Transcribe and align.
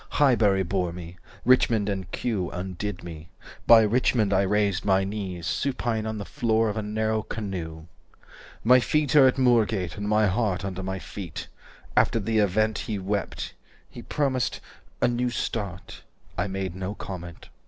Highbury 0.17 0.63
bore 0.63 0.91
me. 0.91 1.19
Richmond 1.45 1.87
and 1.87 2.09
Kew 2.09 2.49
Undid 2.49 3.03
me. 3.03 3.29
By 3.67 3.83
Richmond 3.83 4.33
I 4.33 4.41
raised 4.41 4.83
my 4.83 5.03
knees 5.03 5.45
Supine 5.45 6.07
on 6.07 6.17
the 6.17 6.25
floor 6.25 6.69
of 6.69 6.75
a 6.77 6.81
narrow 6.81 7.21
canoe." 7.21 7.85
295 8.63 8.65
"My 8.65 8.79
feet 8.79 9.15
are 9.15 9.27
at 9.27 9.37
Moorgate, 9.37 9.97
and 9.97 10.09
my 10.09 10.25
heart 10.25 10.65
Under 10.65 10.81
my 10.81 10.97
feet. 10.97 11.49
After 11.95 12.19
the 12.19 12.39
event 12.39 12.79
He 12.79 12.97
wept. 12.97 13.53
He 13.91 14.01
promised 14.01 14.59
'a 15.03 15.07
new 15.07 15.29
start.' 15.29 16.01
I 16.35 16.47
made 16.47 16.75
no 16.75 16.95
comment. 16.95 17.49